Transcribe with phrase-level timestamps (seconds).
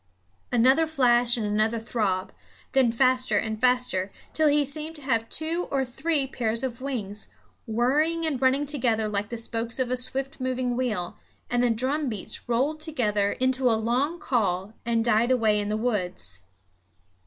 [0.51, 2.33] Another flash and another throb;
[2.71, 7.27] then faster and faster, till he seemed to have two or three pairs of wings,
[7.67, 11.19] whirring and running together like the spokes of a swift moving wheel,
[11.51, 16.41] and the drumbeats rolled together into a long call and died away in the woods.